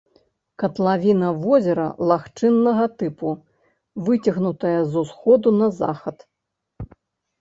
[0.61, 3.29] Катлавіна возера лагчыннага тыпу,
[4.07, 6.17] выцягнутая з усходу на захад.